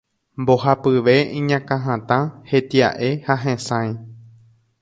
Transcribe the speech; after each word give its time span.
Mbohapyve 0.43 1.15
iñakãhatã, 1.41 2.19
hetia'e 2.53 3.09
ha 3.29 3.35
hesãi. 3.45 3.89